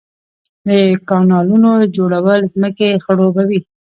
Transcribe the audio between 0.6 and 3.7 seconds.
د کانالونو جوړول ځمکې خړوبوي